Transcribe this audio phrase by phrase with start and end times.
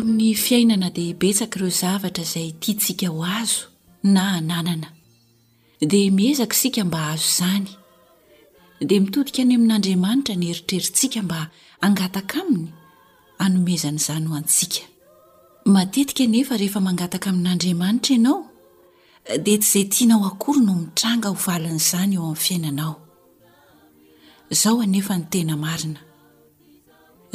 [0.00, 3.62] amin'ny fiainana dehibetsaka ireo zavatra izay tia tsika ho azo
[4.14, 4.88] na ananana
[5.80, 7.68] dmiezak siamba azo zany
[8.80, 11.40] dea mitodika ny amin'n'andriamanitra ny heritrerintsika mba
[11.80, 12.68] angataka aminy
[13.42, 14.42] aomezn'zany he
[16.60, 18.38] rehefa maataka amin'n'andriamanitra iaao
[19.46, 25.98] dea tsy zay tianaoakory no mitranga ho valan'izany eo am'nyiainanaoonef ny tenina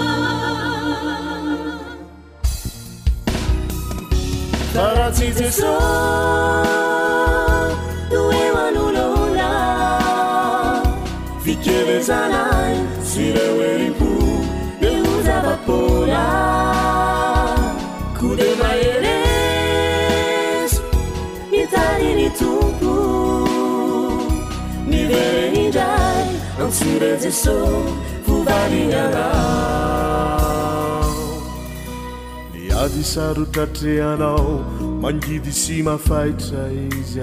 [4.76, 5.64] taratsy jesos
[8.12, 9.52] noeoanoloola
[11.44, 12.76] fikerezanay
[13.08, 14.12] tsy reoeimpo
[14.92, 16.61] iozavaora
[32.54, 34.66] demiadi sarotratrehanao
[35.02, 36.66] mangidy sy mafaitra
[37.00, 37.22] izy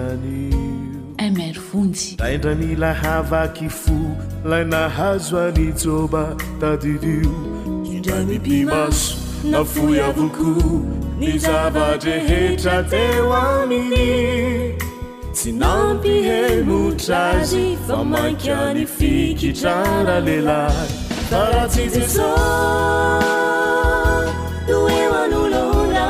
[1.19, 3.97] anymronydraindra nila havaky fo
[4.45, 7.33] lay nahazo anijoba tadirio
[7.85, 9.15] indrany mpimaso
[9.51, 10.49] na foyakoko
[11.21, 14.77] ny zavatrehetra teo aminy
[15.35, 16.65] ty ampie
[16.99, 20.89] trazy fa mankyany fikitrara lelay
[21.31, 22.31] da ra tsy jeso
[24.69, 26.07] noeo an'olora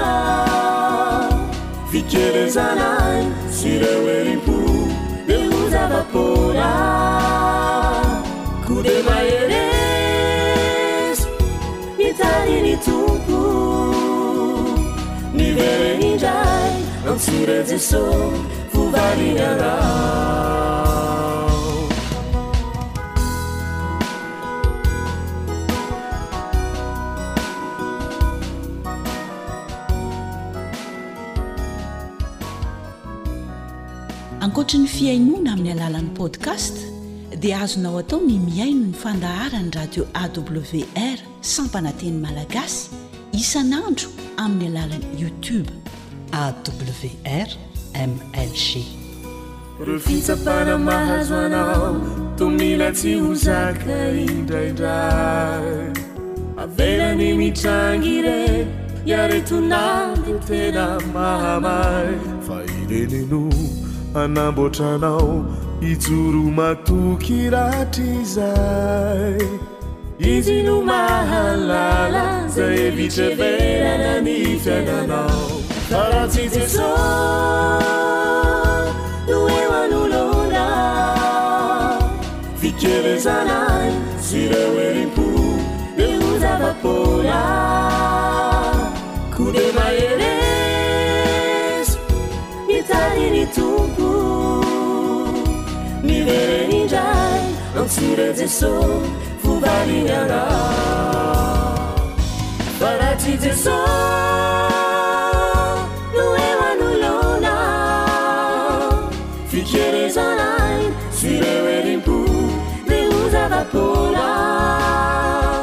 [1.91, 3.23] fikerezanay
[3.59, 4.57] si re oelim-po
[5.29, 6.73] de o zavakora
[8.67, 11.29] kode maherezo
[11.99, 13.41] mitaniny tompo
[15.39, 16.73] mivereny indray
[17.09, 18.03] ao si re jeso
[18.89, 19.19] ankoatra
[34.79, 36.77] ny fiainoana amin'ny alalan'ni podkast
[37.43, 41.19] dia azonao atao ny miaino ny fandaharany radio awr
[41.55, 42.83] sampananteny malagasy
[43.41, 44.09] isanandro
[44.49, 45.69] amin'ny alalany youtube
[46.45, 47.49] awr
[48.07, 51.95] mlyreo fitsapana mahazo anao
[52.39, 55.91] tomny latsy ho zaka indraindray
[56.63, 58.61] avelany mitrangy ireny
[59.11, 60.85] iaretonany tena
[61.15, 62.09] mahamay
[62.47, 63.43] fa irenino
[64.23, 65.31] anambotranao
[65.91, 69.39] ijoro matoky ratra izay
[70.33, 75.47] izy no mahalala zay vitavehana ny fiainanao
[75.91, 76.81] taratsiez
[79.31, 80.67] nueanulora
[82.63, 83.93] vikerezanai
[84.29, 85.27] sirewerinpu
[85.99, 87.43] deuzavapora
[89.37, 91.89] kude maeres
[92.71, 94.11] mitadinituku
[96.09, 97.43] mivereniraj
[97.81, 98.73] ansirezeso
[99.43, 100.43] vuvarineana
[102.81, 103.73] baratieo
[113.75, 115.61] ola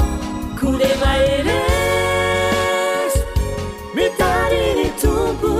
[0.59, 3.13] kudemailes
[3.95, 5.53] mitarini tubu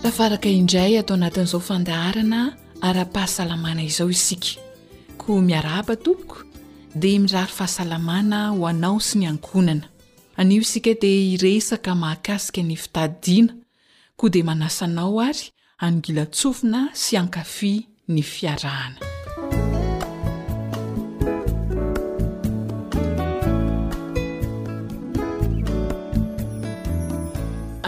[0.00, 4.60] ttafaraka indray hatao anatin'izao fandeharana arapahasalamana izao isika
[5.16, 6.42] ko miaraba topoko
[6.94, 9.88] dia mirary fahasalamana ho anao si ny ankonana
[10.36, 13.54] anio isika dia hiresaka mahakasika ni fitadina
[14.16, 18.96] koa di manasa anao ary anogila tsofina sy ankafi ny fiarahana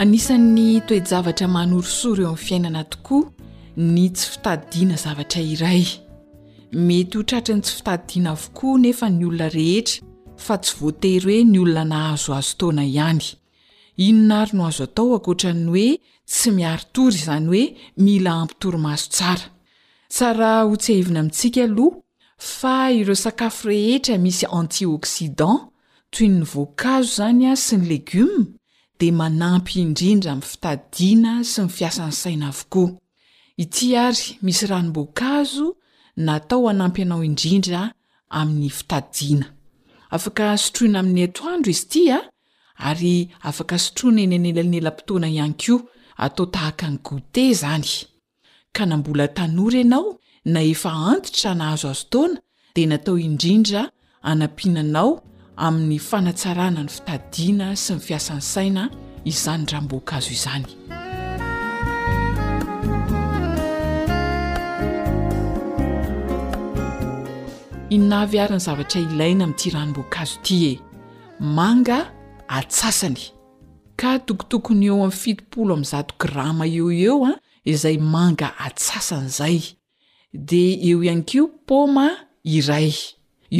[0.04, 3.30] anisany toejavatra manoroso ry eo am fiainana tokoa
[3.76, 5.84] ni tsy fitadina zavatra iray
[6.88, 9.96] mety ho tratrany tsy fitadina avokoa nefa ny olona rehetra
[10.44, 13.22] fa tsy voatery hoe ny olona nahazo azo taona ihany
[14.06, 15.86] inonary no azo atao akotrany hoe
[16.32, 17.64] tsy miaritory zany hoe
[18.04, 19.46] mila ampitory mahazo tsara
[20.14, 21.92] tsaraha ho tsy ava amintsika aloh
[22.58, 25.56] fa iro sakafo rehetra misy antioksidan
[26.12, 28.44] toy nyvoakazo zany a sy ny legioma
[29.00, 32.90] de manampy indrindra ami fitadina sy ny fiasany saina avokoa
[33.62, 35.66] ity ary misy rahanomboakazo
[36.26, 37.80] natao hanampy anao indrindra
[38.38, 39.46] amin'ny fitadina
[40.14, 42.28] afaka sotroina amin'ny ato andro izy ity a ah,
[42.90, 43.14] ary
[43.48, 45.76] afaka sotroina eny nelanelampotoana ianyk io
[46.24, 47.90] atao tahaka any gote zany
[48.76, 50.08] ka na mbola tanory anao
[50.52, 52.38] na efa antitra nahazo azo taona
[52.74, 53.80] dia natao indrindra
[54.22, 55.10] anampinanao
[55.56, 58.84] amin'ny fanatsarana ny fitadiana sy ny fiasany saina
[59.26, 60.66] izany ranomboankazo izany
[67.96, 70.72] inavy aryny zavatra ilaina ami'ti ranom-boankazo ity e
[71.56, 72.00] manga
[72.58, 73.22] atsasany
[74.00, 77.34] ka tokotokony eo am fitpolo am zato grama eo eo a
[77.72, 79.58] izay manga atsasan' zay
[80.32, 82.06] de eo ihankeo poma
[82.42, 82.90] iray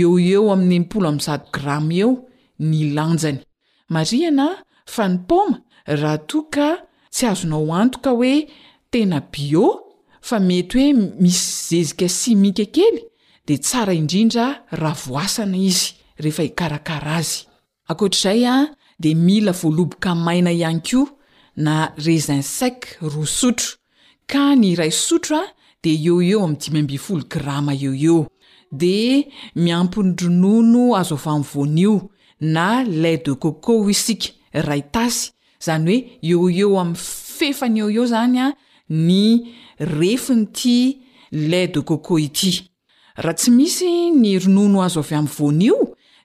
[0.00, 2.12] eo eo aminy mpzao grama eo
[2.70, 3.38] nilanjany
[3.94, 4.46] mariana
[4.94, 5.56] fa nypoma
[6.00, 6.66] raha toaka
[7.14, 8.34] tsy azonao antoka oe
[8.92, 9.66] tena bio
[10.28, 12.96] fa mety hoe misy zezika simika kely
[13.46, 14.46] di tsara indrindra
[14.80, 15.88] rahavoasana izy
[16.22, 17.38] rehefa hikarakara azy
[17.90, 21.02] akoatr'zay a de mila voaloboka maina ianyk io
[21.64, 21.74] na
[22.04, 22.78] resinsak
[23.12, 23.70] ro sotro
[24.30, 25.46] ka nirai sotro a
[25.82, 28.12] di eo eo am5 grama eo e
[28.78, 31.94] de miampiny ronono azo avy amin'ny vonio
[32.54, 32.66] na
[33.02, 34.30] lai de coco o isika
[34.66, 35.28] raitasy
[35.60, 36.96] izany hoe eo eo amin'ny
[37.36, 38.46] fefany eo eo zany a
[39.08, 39.22] ny
[39.98, 40.76] refi nyiti
[41.50, 42.52] lai de coco ity
[43.22, 43.90] raha tsy misy
[44.20, 45.76] ny ronono azo avy amin'ny vonio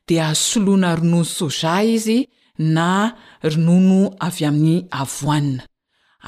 [0.08, 0.16] di
[0.46, 2.20] soloana ronono soja izy
[2.76, 2.90] na
[3.52, 5.62] ronono avy amin'ny avoanina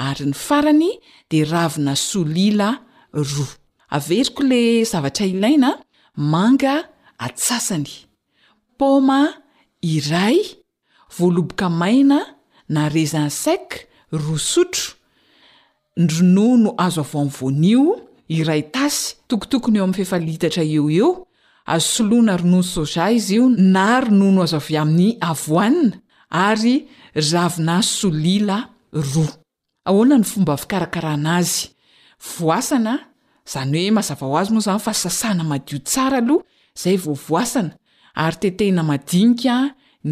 [0.06, 0.90] ary ny farany
[1.30, 2.70] de ravina solila
[3.14, 3.50] roa
[3.96, 4.60] averiko le
[4.92, 5.70] zavatra ilaina
[6.16, 8.06] manga attsasany
[8.78, 9.32] poma
[9.80, 10.44] iray
[11.18, 12.20] voaloboka maina
[12.68, 14.94] na résin sac roa sotro
[15.96, 17.84] ronono azo avy amin'ny voanio
[18.28, 21.10] iray tasy tokotokony eo amin'ny fefalitatra eo eo
[21.74, 25.96] azosoloana ronon soja izy io na ronono azo avy amin'ny avoanina
[26.48, 26.76] ary
[27.32, 28.58] ravina solila
[29.12, 29.32] roa
[29.88, 31.62] ahoana ny fomba fikarakaranazy
[32.36, 32.94] voasana
[33.52, 36.46] zany oe mazava ho azy moa zany fa sasana madio tsara aloha
[36.82, 37.74] zay vovoasana
[38.24, 39.58] ary tetehna mania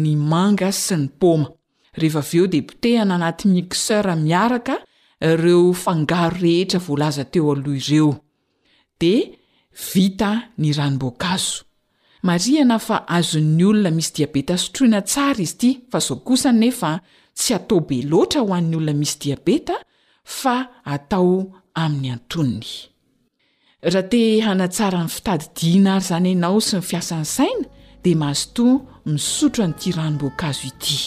[0.02, 1.46] ny manga sy ny poma
[2.02, 4.74] reheo depitehana anaty misera miaraka
[5.30, 8.10] ireo fangaro rehetra volaza teo aloh ireo
[9.00, 9.14] de
[9.90, 10.30] via
[10.60, 11.64] ny ranbzo
[12.26, 16.92] maa azo'ny olona misy diabeta sotroina sara izyity fa zo kosa nea
[17.38, 19.76] tsy ataobeloatra hoan'nyolona misy diabeta
[20.38, 20.54] fa
[20.94, 21.32] atao
[21.84, 22.60] ami'ny antony
[23.82, 27.66] raha te hanatsara ny fitady dina ary zany ainao sy ny fiasany saina
[28.04, 28.72] dia mahazotoa
[29.08, 30.98] misotro an'iti ranomboankazo ity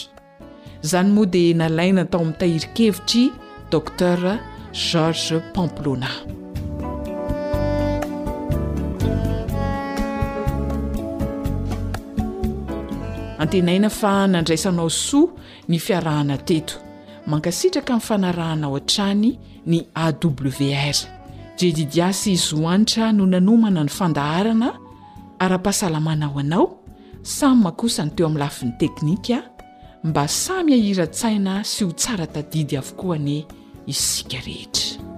[0.84, 3.22] izany moa dia nalaina tao amin'ntahirikevitry
[3.70, 4.18] docter
[4.90, 6.10] george pamplona
[13.42, 15.30] antenaina fa nandraisanao soa
[15.68, 16.74] ny fiarahana teto
[17.30, 19.30] mankasitraka min'y fanarahanao an-trany
[19.70, 21.23] ny awr
[21.60, 24.70] dedidi asy izy hoanitra no nanomana ny fandaharana
[25.38, 26.68] ara-pahasalamana ho anao
[27.22, 29.38] samy mahakosa ny teo amin'ny lafiny teknika
[30.04, 33.46] mba samy ahiratsaina sy ho tsara tadidy avokoa ny
[33.86, 35.13] isika rehetra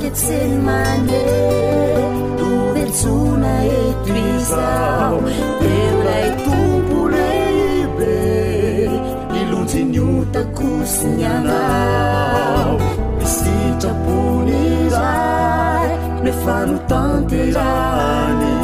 [0.00, 1.24] deemane
[2.38, 5.18] tuvezuna eklizau
[5.60, 8.16] ele tupuleibe
[9.42, 12.76] iluncinuta kusyanau
[13.24, 15.08] isi japonia
[16.24, 18.54] me fanu tante rani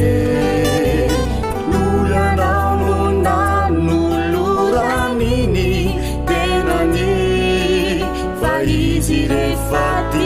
[1.71, 5.71] nulanaununa nuluramini
[6.29, 7.17] tenandi
[8.41, 10.18] falizirefat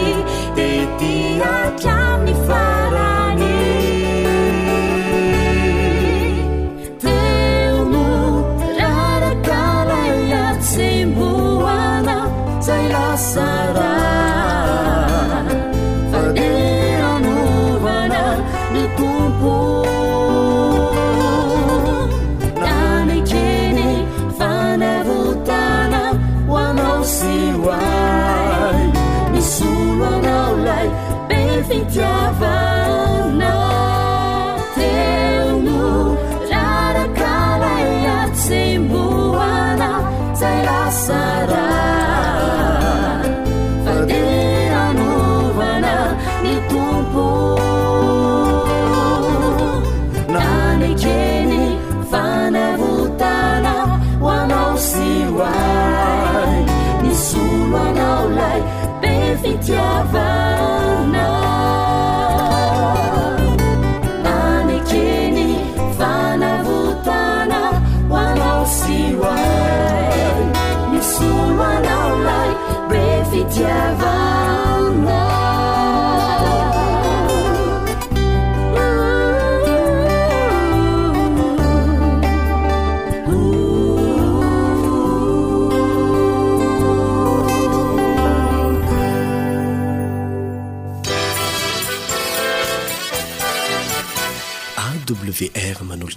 [59.65, 59.77] 千
[60.12, 60.23] ف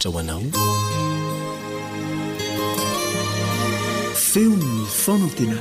[0.06, 0.40] o anao
[4.30, 5.58] feonyn fanantenana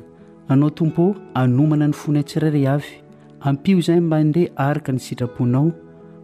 [0.51, 1.03] anao tompo
[1.41, 2.93] anomana ny fonay tsiraire avy
[3.39, 5.71] hampio izany mba ndeha araka ny sitraponao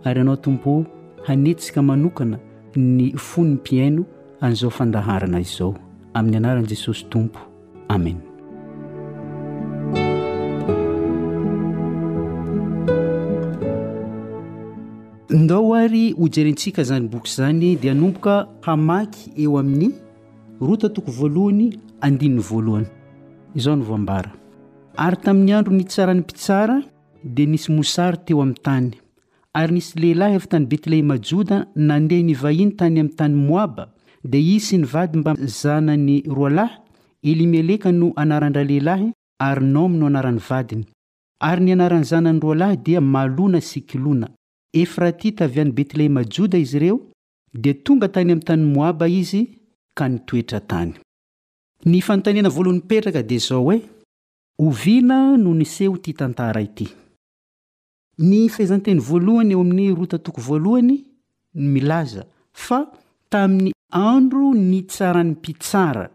[0.04, 0.72] ary anao tompo
[1.28, 2.38] hanetsika manokana
[2.76, 4.04] ny fonympiaino
[4.44, 5.72] an'izao fandaharana izao
[6.18, 7.40] amin'ny anarani jesosy tompo
[7.88, 8.18] amen
[15.44, 19.92] ndao ary hojerintsika izany boky izany dia nomboka hamaky eo amin'ny
[20.62, 22.88] rota toko voalohany andininy voalohany
[23.56, 24.30] izao no voambara
[24.98, 26.82] ary tamin'ny andro ny tsarany mpitsara
[27.34, 28.90] dia nisy mosary teo amy tany
[29.60, 31.58] ary nisy lehilahy efa tany betlehema joda
[31.90, 33.86] nandeha nivahiny tany amy tany moaba
[34.32, 36.78] dia i sy nivadiy mba zanany ro lahy
[37.32, 39.08] elimieleka no anarandra lehlahy
[39.50, 40.86] arnao amino anarany vadiny
[41.50, 44.28] ary nianarany zanany ro lahy dia malona sikilona
[44.84, 46.98] efrati taavyany betlehema joda izy ireo
[47.64, 49.42] dia tonga tany amy tany moaba izy
[49.98, 50.94] ka nitoetra tany
[58.18, 61.04] ny fiizanteny voalohany eo amin'ny rota toko voalohany
[61.54, 62.24] milaza
[62.54, 62.86] fa
[63.30, 66.10] tamin'ny andro ny tsaran'ny mpitsara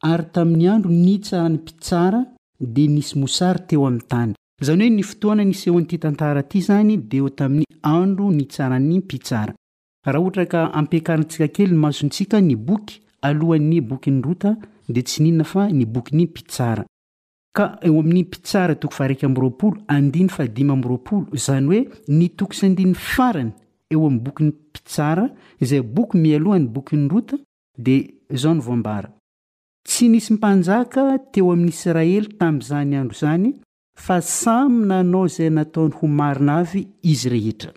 [0.00, 2.20] ary tamin'ny andro ny tsaran'ny mpitsara
[2.60, 6.60] di nisy mosary teo amin'ny tany izany hoe ny fotoana nysy eo an'nyity tantara ty
[6.60, 9.54] zany de eo tamin'ny andro ny tsaran'ny mpitsara
[10.04, 14.56] raha ohatra ka ampiakarantsika kely ny masontsika ny boky alohany'ny bokyny rota
[14.88, 16.84] de tsy ninona fa ny bokyny mpitsara
[17.56, 21.80] ka eo amin'ny mpitsara toko faraiky amyroapolo andiny fad5amroapolo izany hoe
[22.18, 23.50] nitokosandiny farany
[23.92, 25.24] eo amin'ny bokyny mpitsara
[25.64, 27.36] izay boky mialohany boky nyrota
[27.84, 28.02] dia
[28.36, 29.08] izao ny voambara
[29.88, 33.52] tsy nisy mpanjaka teo amin'ny israely tami'izany andro zany
[34.04, 37.72] fa samy nanao zay nataony ho marina avy izy rehetra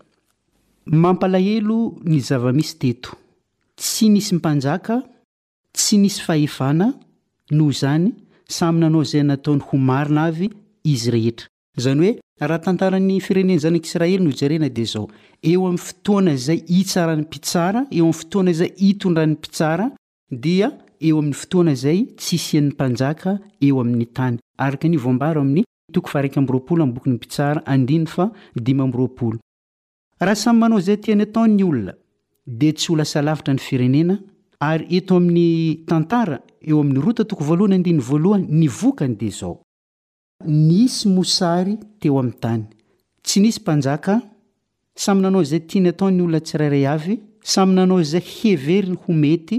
[1.00, 4.86] mpalahe n zamisy teotsy nisy mpnak
[5.76, 6.88] tsy nisy fahana
[7.56, 8.10] noho zany
[8.58, 10.48] samyna anao zay nataony ho marina avy
[10.94, 11.48] izy rehetra
[11.84, 15.06] zany hoe raha tantara ny firenena zanak'isiraely no jarena de zao
[15.50, 19.86] eo ami'ny fotoana zay itsa rany mpitsara eo amny fotoana zay itonydrany mpitsara
[20.32, 22.76] dieoa'y toana zay tsnh
[30.44, 31.94] samyanao zay tiany ataony olona
[32.60, 34.16] de tsy holasalavitra ny firenena
[34.70, 39.56] ary eto amin'ny tantara eo amin'ny rota toko voalohany andiny voalohany ny vokany de zao
[40.68, 42.64] nisy mosary teo amin'nytany
[43.26, 44.14] tsy nisy mpanjaka
[45.02, 47.16] samy nanao izay tiany ataony olona tsirairay avy
[47.54, 49.58] samy nanao izay heveriny ho mety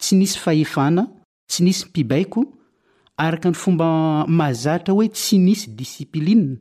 [0.00, 1.02] tsy nisy fahefana
[1.50, 2.40] tsy nisy mpibaiko
[3.16, 3.86] araka ny fomba
[4.28, 6.60] mahazatra hoe tsy nisy disiplia ny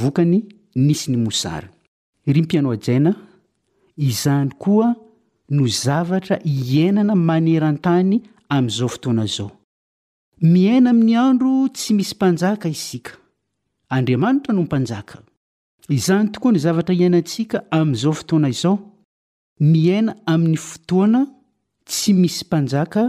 [0.00, 0.38] vokany
[0.74, 1.68] nisy ny mosary
[2.26, 3.12] ry mpiano ajaina
[3.96, 4.94] izany koa
[5.50, 8.20] no zavatra hianana maneraan-tany
[8.56, 9.50] ami'zao fotoana izao
[10.54, 13.12] miaina amin'ny andro tsy misy mpanjaka isika
[13.94, 15.16] andriamanitra no mpanjaka
[15.98, 18.74] izany tokoa ny zavatra iainantsika amn'izao fotoana izao
[19.72, 21.20] miaina amin'ny fotoana
[21.88, 23.02] tsy misy mpanjaka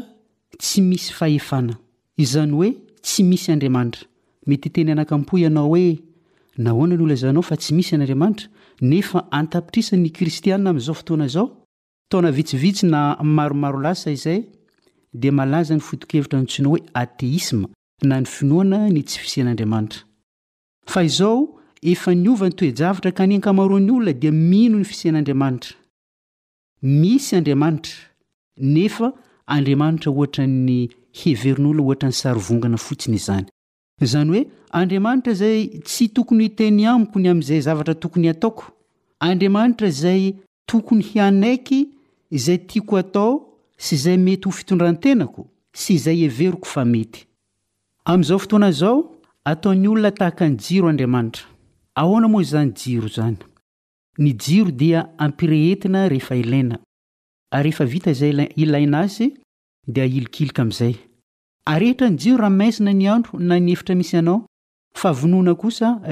[0.62, 1.74] tsy misy fahefana
[2.24, 2.70] izany hoe
[3.06, 4.04] tsy misy andriamanitra
[4.48, 5.88] mety teny anakampo ianao hoe
[6.64, 8.48] nahoana ny olnaizanao fa tsy misy an'andriamanitra
[8.92, 11.48] nefa antapitrisa'ny kristianna ami'izao fotoana izao
[12.10, 13.00] taona vitsivitsy na
[13.38, 14.42] maromaro lasa izay
[15.14, 17.70] dia malaza ny fotokevitra nyntsinao hoe ateisma
[18.10, 20.02] na ny finoana ny tsy fisen'andriamanitra
[20.92, 21.38] fa izao
[21.92, 25.74] efa niovany toejavatra ka nianka maroany olona dia mino ny fisen'andriamanitra
[27.02, 27.96] misy andriamanitra
[28.76, 29.08] nefa
[29.56, 30.80] andriamanitra ohatra ny
[31.22, 33.46] heverin'olona ohatrany saro vongana fotsiny izany
[34.12, 34.44] zany hoe
[34.80, 38.64] andriamanitra zay tsy tokony hteny amiko ny ami'izay zavatra tokony ataoko
[39.30, 40.24] andriamanitra zay
[40.70, 41.80] tokony hianaiky
[42.34, 43.53] izay tiako atao
[43.84, 45.44] sy izay mety ho fitondrantenako
[45.76, 47.26] sy izay everiko fa ety
[48.08, 49.00] am'zao fooanazao
[49.46, 51.44] ataony olona tahaka any jiro andriamanitra
[51.96, 53.10] hnaazanyjir
[58.06, 59.30] zazayiainaazy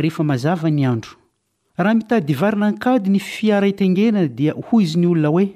[0.04, 1.10] iihea mazava nyanro
[1.78, 5.48] raha mitady ivarina nkady ny fiara itengenana dia hoy izy ny olona oe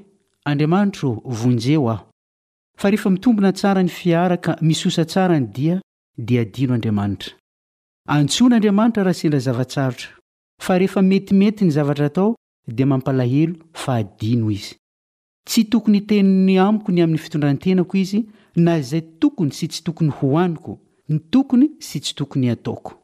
[0.45, 2.04] andriamanitro vonjeo aho
[2.77, 5.75] farehefa mitombona tsara ny fiaraka misosa tsarany dia
[6.27, 7.31] dia adino andriamanitra
[8.15, 10.07] antsono andriamanitra raha sendra zavatsarotra
[10.65, 12.29] fa rehefa metimety ny zavatra atao
[12.75, 14.75] dia mampalahelo fa hadino izy
[15.47, 18.19] tsy tokony hitenony amiko ny amiy fitondrantenako izy
[18.65, 20.73] na zay tokony sy tsy tokony ho aniko
[21.09, 22.99] nytokony sy tsy tokony ataoko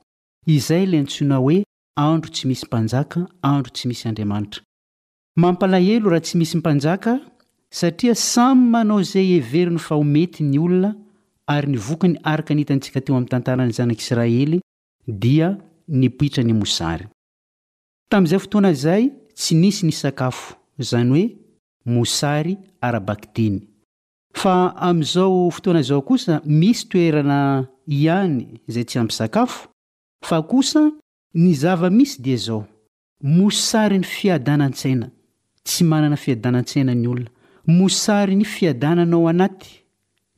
[0.45, 1.63] izay la antsona hoe
[1.95, 4.61] andro tsy misy mpanjaka andro tsy misy andriamanitra
[5.35, 7.19] mampalahelo raha tsy misy mpanjaka
[7.75, 10.89] satria samy manao zay everiny fa ho mety ny olona
[11.53, 14.59] ary nivokany araka nitantsika teo am tantarany zanak'israely
[15.23, 15.47] dia
[15.99, 17.05] nipoitra nymosary
[18.11, 19.03] tamy'zay fotoana zay
[19.39, 20.43] tsy nisy ni sakafo
[20.89, 21.25] zany hoe
[21.95, 22.53] mosary
[22.87, 23.57] arabaktiny
[24.41, 24.55] fa
[24.87, 27.37] amyizao fotoana izao kosa misy toerana
[27.99, 28.35] ihany
[28.73, 29.57] zay tsy ampysakafo
[30.27, 30.81] fa kosa
[31.43, 32.61] nizava misy dia zao
[33.37, 35.07] mosary ny fiadanantsaina
[35.67, 37.31] tsy manana fiadanantsaina ny olona
[37.67, 39.83] mosary ny fiadananao anaty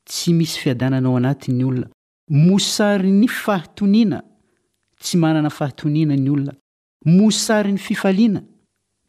[0.06, 1.88] tsy misy fiadananao anaty ny olona
[2.30, 4.24] mosary ny fahatoniana
[5.00, 6.54] tsy manana fahatoniana ny olona
[7.06, 8.44] mosary ny fifaliana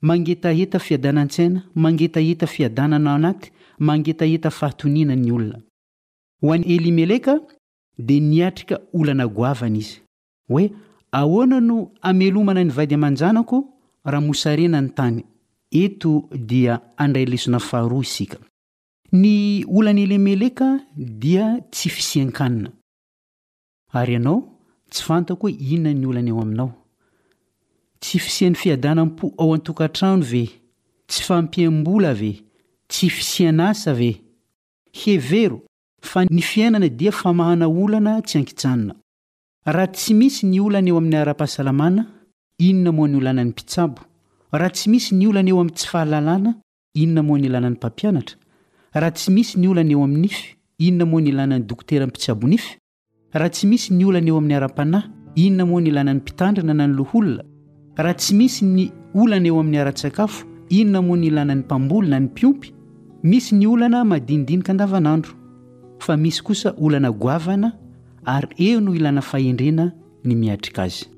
[0.02, 5.58] mangeta hita fiadanan-tsaina mangeta hita fiadananao anaty mangeta hita fahatoniana ny olona
[6.42, 7.38] ho any elimeleka
[7.98, 10.00] dia niatrika olana goavany izy
[10.48, 10.70] hoe
[11.12, 13.58] ahoana no amelomana nyvady amanjanako
[14.04, 15.24] raha mosarina ny tany
[17.00, 18.38] a
[19.14, 20.68] ny olany elemeleka
[21.22, 22.70] dia tsy fisiankanina
[24.00, 24.36] ary ianao
[24.90, 26.70] tsy fantako hoe inona ny olana eo aminao
[28.02, 30.44] tsy fisian'ny fiadanampo ao antokantrano ve
[31.08, 32.32] tsy fampiambola ve
[32.90, 34.10] tsy fisianasa ve
[35.00, 35.58] hevero
[36.10, 38.94] fa ny fiainana dia fa mahana olana tsy ankitsanona
[39.74, 42.02] raha tsy misy ny olana eo ami'ny ara-pahasalamana
[42.68, 44.00] inona mony olanany mpitsabo
[44.58, 46.50] raha tsy misy ny olana eo amin'ny tsy fahalalàna
[46.94, 48.36] inona moa ny ilanany mpampianatra
[48.94, 50.46] raha tsy misy ny olana eo amin'ny ify
[50.78, 52.76] inona moa ny ilanan'ny dokotera npitsabonify
[53.34, 55.06] raha tsy misy ny olana eo amin'ny ara-panahy
[55.44, 57.42] inona moa ny ilanan'ny mpitandrina na ny loholona
[57.98, 62.26] raha tsy misy ny olana eo amin'ny ara--tsakafo inona moa ny ilanan'ny mpamboly na ny
[62.28, 62.70] mpiompy
[63.24, 65.32] misy ny olana madinidiny-ka andavanandro
[65.98, 67.72] fa misy kosa olana goavana
[68.24, 69.92] ary eo no ilana fahendrena
[70.24, 71.13] ny miatrika azy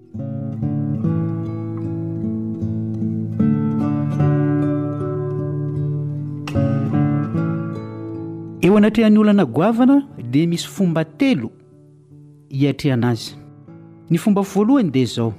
[8.77, 9.97] oanatrehan'ny olana goavana
[10.33, 11.49] dia misy fomba telo
[12.53, 13.31] hiatrehana azy
[14.13, 15.31] ny fombavoalohany dia izao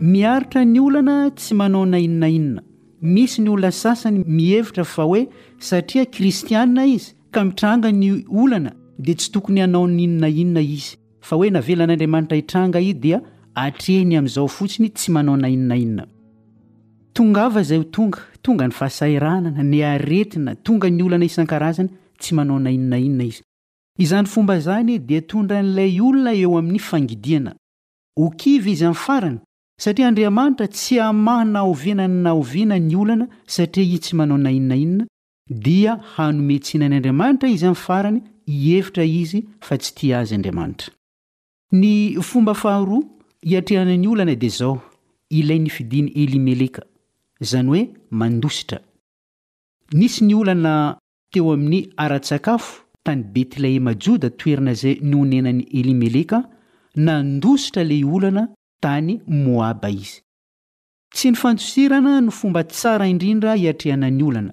[0.00, 2.62] miaritra ny olana tsy manao na inona inina
[3.02, 5.24] misy ny olona sasany mihevitra fa hoe
[5.58, 8.08] satria kristianina izy ka mitranga ny
[8.42, 10.96] olana dia tsy tokony hanaony inona inona izy
[11.28, 13.20] fa hoe navelan'andriamanitra hitranga i dia
[13.54, 16.06] atrehny amin'izao fotsiny tsy manao na inona inona
[17.12, 21.90] tongaava izay h tonga tonga ny fahasairanana ny aretina tonga ny olana isan-karazany
[22.22, 23.42] tsy manao na inona inona izy
[24.04, 27.52] izany fomba zany dia tondra n'lay olona eo amin'ny fangidiana
[28.18, 29.38] ho kivy izy amy farany
[29.82, 34.38] satria andriamanitra tsy hamahy na oviana ny na oviana ny olana satria iy tsy manao
[34.44, 35.04] na inona inana
[35.66, 38.18] dia hanometsinany andriamanitra izy amiy farany
[38.52, 40.90] hihevitra izy fa tsy ti azy andriamanitra
[41.80, 41.92] ny
[42.30, 42.98] fomba faharo
[43.48, 44.74] hiatrehanany olana di zao
[45.38, 46.82] ilay nifidiany elimeleka
[47.40, 47.82] izany hoe
[48.20, 48.78] mandositra
[49.92, 50.74] nisy ny olana
[51.34, 52.72] teo amin'ny ara-tsakafo
[53.06, 56.38] tany betlehema joda toerina zay noonenany elimeleka
[57.06, 58.44] nandositra le olana
[58.84, 59.12] tany
[59.44, 60.16] moaba izy
[61.14, 64.52] tsy nifantosirana no fomba tsara indrindra hiatrehanany olana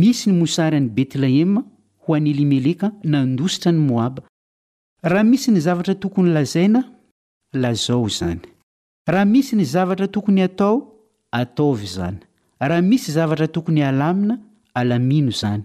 [0.00, 1.60] misy nymosary any betlehema
[2.02, 4.20] ho any elimeleka nandositra ny moaba
[5.12, 6.80] raha misy nizavatra tokony lazaina
[7.62, 8.40] lazao zany
[9.12, 10.74] raha misy nizavatra tokony atao
[11.40, 12.18] ataovy zany
[12.68, 14.36] raha misy zavatra tokony alamina
[14.80, 15.64] alamino zany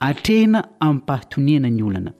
[0.00, 2.12] atrehna amin'ny -pahitoniana ny olona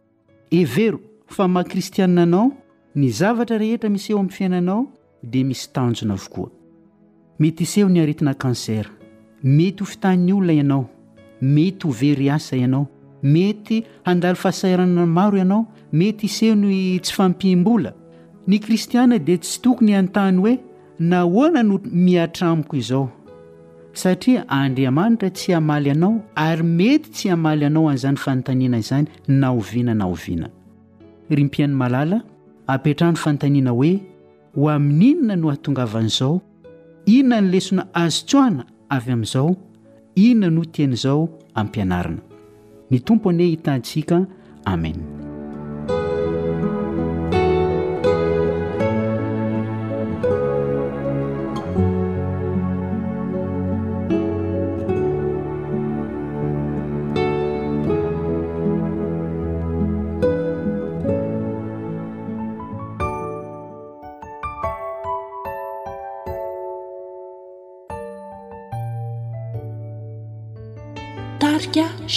[0.61, 1.01] evero
[1.37, 2.49] fa maha-kristiana anao
[2.97, 4.81] ny zavatra rehetra misyeo amin'ny fiainanao
[5.33, 6.51] dia misy tanjona avokoa
[7.41, 8.91] mety iseho ny aretina kansera
[9.57, 10.85] mety ho fitan'ny olona ianao
[11.55, 12.85] mety ho very asa ianao
[13.23, 17.91] mety handalo fahasairana maro ianao mety iseho ny tsy fampim-bola
[18.49, 20.55] ny kristiana dia tsy tokony an-tany hoe
[20.99, 23.09] na hoana no miatramiko izao
[23.99, 29.95] satria andriamanitra tsy hamaly ianao ary mety tsy hamaly anao an'izany fanontaniana izany na oviana
[29.95, 30.49] na oviana
[31.31, 32.23] ry mpian'ny malala
[32.67, 34.01] apetrahno fanontaniana hoe
[34.55, 36.41] ho amin'inona no ahatongavan'izao
[37.07, 39.51] inona ny lesona azotsoana avy amin'izao
[40.17, 41.21] inona no teny izao
[41.55, 42.23] ampianarana
[42.91, 44.27] ny tompo anie hitantsika
[44.65, 45.20] amen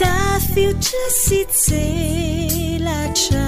[0.00, 3.46] tafiotra sy tcelatra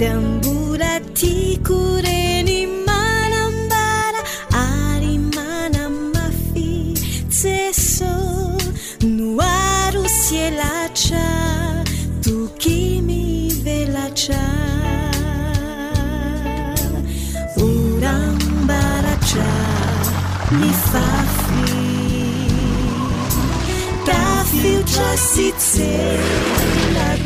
[0.00, 2.52] da ambola tikoreny
[2.88, 4.20] manambara
[4.66, 6.70] ary mana mafi
[7.40, 8.14] ceso
[9.16, 11.21] noaro syelatra
[25.00, 27.16] asielaa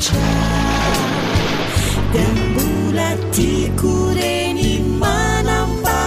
[2.27, 6.03] embulatikureni manamba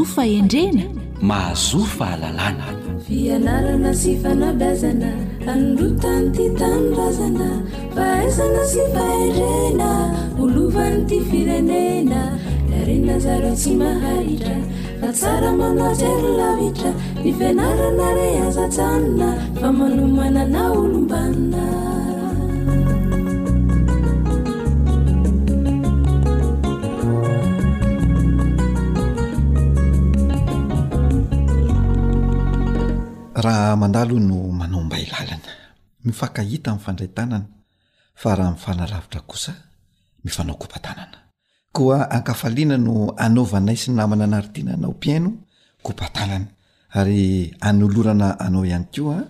[0.00, 0.82] ofaendrena
[1.28, 2.66] mahazofa lalana
[3.06, 5.10] fianarana sy fanabazana
[5.52, 7.48] anrotany ty tanorazana
[7.94, 9.90] fahaizana sy fahendrena
[10.42, 12.20] olovan'ny ty firenena
[12.78, 14.58] arenazare tsy mahahitra
[15.00, 16.90] fa tsara manatsy rylavitra
[17.22, 19.28] nifianarana reazatsanona
[19.62, 21.62] fa manomanana olombanina
[33.44, 35.52] raha mandalo no manombailalana
[36.06, 37.44] mifakahita minny fandray tanana
[38.20, 39.52] fa raha mifanalavitra kosa
[40.24, 41.18] mifanao koatanana
[41.76, 45.30] koa ankafaliana no anovanay sy namana naridinanao mpiano
[45.86, 46.38] koaana
[46.98, 47.22] ary
[47.68, 49.24] anoloana anao hany koa ah,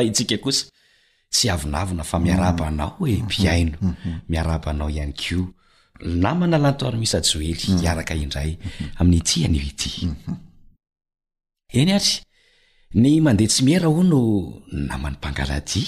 [0.07, 0.51] itska o
[1.33, 3.03] tsy avinavina fa miarabanao mhm.
[3.23, 4.13] oe biaino mhm.
[4.29, 5.47] miarabanao ihayko
[6.03, 8.37] namanalantoarymisjoelydy'yen
[11.93, 11.99] a
[12.93, 14.21] ny mandeha tsy miera o no
[14.71, 15.85] namany pangaladi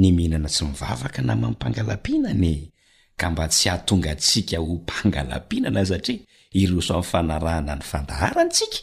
[0.00, 2.72] ny mihinana tsy mivavaka na mampangalapinany
[3.16, 6.18] ka mba tsy ahatonga tsika hompangalapinana satria
[6.60, 8.78] iroso a'yfanaahana ny fandahara ntsika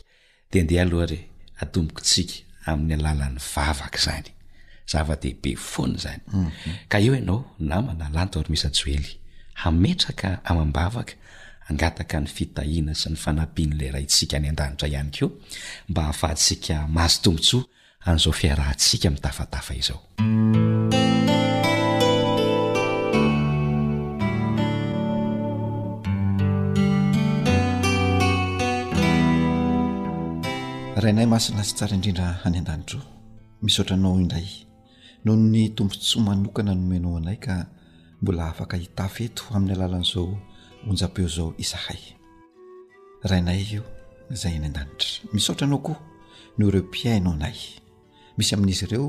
[0.51, 1.19] de ndea aloare
[1.61, 2.33] atomboktsika
[2.69, 6.39] amin'ny alalan'ny vavaka zanyzava-deibefoanazany io
[6.91, 7.01] mhm.
[7.15, 7.39] ianao
[7.71, 9.11] namanalanto armisajoely
[9.61, 11.13] haetraka amambavaka
[11.69, 15.23] angataka ny fitahina sy ny fanapian' la ray tsian adtra ihany ki
[15.89, 17.57] mba ahafahatsika mazotootso
[18.07, 20.01] an'zao fiarahtsika mtafatafa izao
[31.07, 32.97] rah inay masony lasy tsara indrindra any andanitr
[33.63, 34.47] misaotranao indray
[35.23, 37.53] noho ny tombontsy manokana nomenao anay ka
[38.21, 40.25] mbola afaka hitafeto amin'ny alalan'izao
[40.89, 42.01] onja-peo zao izahay
[43.29, 43.83] rahainay io
[44.33, 45.97] izay any an-danitra misaotra anao koa
[46.57, 47.57] noho ireo mpiainao anay
[48.37, 49.05] misy amin'izy ireo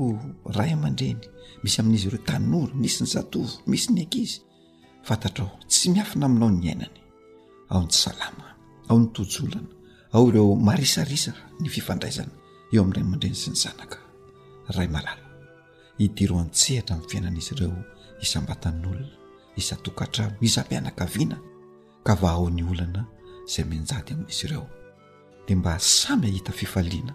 [0.57, 1.19] ray aman-dreny
[1.63, 4.39] misy amin'izy ireo tanory misy ny zatovo misy ny akizy
[5.07, 6.95] fantatrao tsy miafina aminao ny ainany
[7.71, 8.45] ao ny salama
[8.89, 9.78] ao nytojolana
[10.11, 12.33] ao ireo marisarisa ny fifandraizana
[12.73, 13.97] eo amin'iray no mandreny sy ny zanaka
[14.75, 15.25] ray malala
[16.05, 17.73] idiro antsehatra amin'ny fiainan'izy ireo
[18.21, 19.05] hisambatan'olona
[19.59, 21.37] isatokatra o iza mpianakaviana
[22.05, 23.01] ka va aon'ny olana
[23.49, 24.65] izay minjady amin'izy ireo
[25.45, 27.13] dia mba samy ahita fifaliana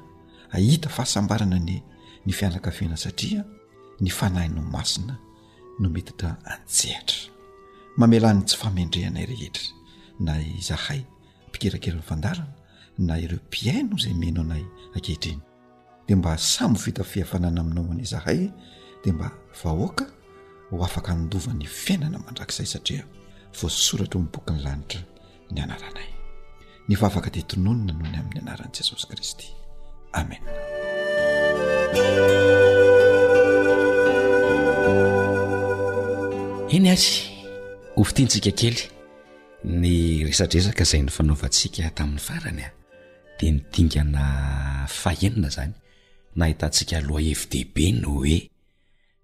[0.57, 1.75] ahita fahasambarana ny
[2.27, 3.43] ny fianakaviana satria
[4.05, 5.15] ny fanahy no masina
[5.81, 7.21] no metitra antsehatra
[7.99, 9.65] mamelany tsy famendrehanairehetra
[10.27, 10.33] na
[10.69, 11.01] zahay
[11.49, 12.53] mpikerakerany fandarana
[12.99, 14.65] na ireo mpiaino izay meno anay
[14.97, 15.41] akehitriny
[16.07, 18.51] dia mba sambyfita fihafanana aminao many zahay
[19.05, 19.31] dia mba
[19.65, 20.07] vahoaka
[20.71, 23.05] ho afaka andovany fiainana mandrakizay satria
[23.63, 25.01] vosoratra ho mibokyn'ny lanitra
[25.51, 26.11] ny anaranay
[26.89, 29.47] ny fa afaka de tononyna nohony amin'ny anaran'i jesosy kristy
[30.13, 30.43] amen
[36.77, 37.13] eny ary
[37.97, 38.79] hofotintsika kely
[39.81, 39.93] ny
[40.29, 42.75] resadresaka izay ny fanaovantsika tamin'ny farany ah
[43.39, 44.25] de nidingana
[45.01, 45.73] fahenina zany
[46.39, 48.37] nahitantsika aloha fdb noh hoe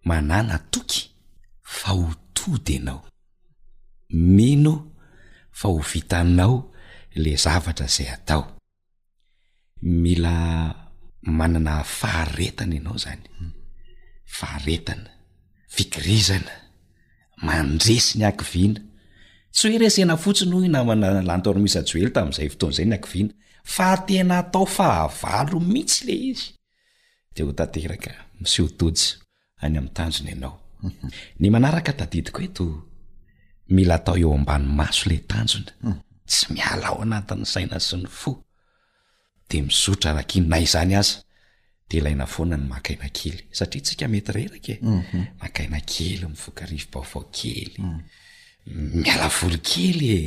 [0.08, 1.00] manana toky
[1.78, 3.00] fahotody anao
[4.36, 4.74] mino
[5.58, 6.54] fa ho vitanao
[7.22, 8.42] le zavatra zay atao
[10.02, 10.36] mila
[11.38, 13.24] manana faharetana ianao zany
[14.38, 15.10] faharetana
[15.74, 16.54] fikirizana
[17.46, 18.80] mandresy ny akviana
[19.56, 23.28] tsy hoe resena fotsiny ho na manaa lanto aro misy joely tam'izay fotoan'izay ny ankviana
[23.64, 26.50] fa tena atao fa havalo mihitsy le izy
[27.36, 29.02] de ho tanteraka misyhotojy
[29.64, 30.54] any amin'ny tanjona ianao
[31.40, 32.64] ny manaraka tadidika oeto
[33.74, 35.70] mila atao eo ambany maso la tanjona
[36.28, 38.30] tsy miala o anatiny saina sy ny fo
[39.48, 41.16] de misotra rak iny na izany aza
[41.88, 45.20] de ilaina foana ny makaina kely satria tsika mety rerakae mhm.
[45.42, 48.00] makaina kely mivokarivy baovao kely mhm.
[48.68, 50.20] mialavory kelye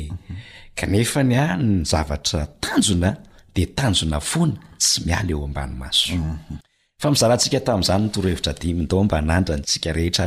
[0.78, 3.10] kanefa ny a ny zavatra tanjona
[3.54, 6.12] de tanjona foana tsy miala eo ambanmaso
[7.02, 10.24] fa mizarantsika tami'zany ntorohevitra dim ndao mba anandranska rehetra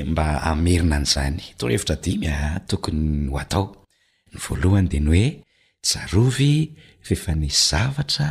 [0.10, 3.00] mba amerina n'zanytorohevitra dimatokony
[3.34, 3.64] hoatao
[4.32, 5.24] nyvalohy de nyoe
[5.88, 6.52] jarovy
[7.06, 8.28] rehefa ni zavatra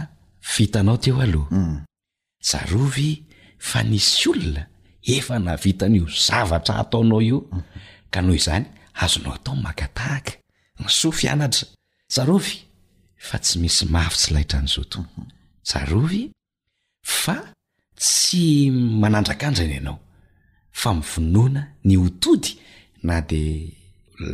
[0.53, 1.75] vitanao teo aloha mm.
[2.49, 3.09] jarovy
[3.69, 4.63] fa nisy olona
[5.15, 7.39] efa navitanaio zavatra ataonao io
[8.13, 8.65] ka noho izany
[9.01, 10.33] azonao ataony makatahaka
[10.79, 11.67] ny soa fianatra
[12.13, 12.53] tsarovy
[13.17, 15.05] fa tsy misy mafy tsy laitra ny zoto
[15.67, 16.33] tsarovy mhm.
[17.21, 17.35] fa
[17.99, 18.43] tsy
[19.01, 19.99] manandrakandrany ianao
[20.71, 22.51] fa mivonoana ny otody
[23.07, 23.41] na de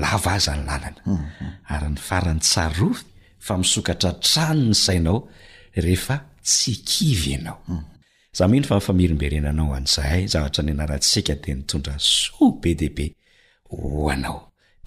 [0.01, 1.45] lava aza ny lalana mhm.
[1.73, 3.01] ary ny farany tsarovy
[3.39, 5.29] fa misokatra trano ny sainao
[5.75, 7.81] rehefa tsy kivy ianao mhm.
[8.37, 13.15] za mihindro fa ifamiromberenanao an'zahay zaatra ny anaratsika de nitondra soa be deibe
[13.69, 14.48] hoanao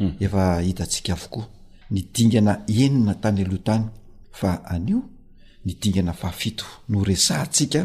[0.00, 0.12] Mm.
[0.20, 1.46] efa hitantsika avokoa
[1.90, 3.84] ny dingana enina tany aloha tany
[4.32, 4.98] fa anio
[5.64, 7.80] ny dingana fahafito no resantsika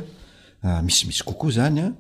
[0.84, 1.94] misimisy ah, kokoa zany a ah.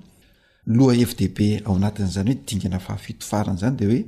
[0.75, 4.01] loa fd b ao anatin'izany hoe ydingana fahafito farany zany de hoe